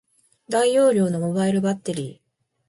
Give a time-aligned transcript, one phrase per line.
[0.49, 2.27] 大容量のモバイルバッテリー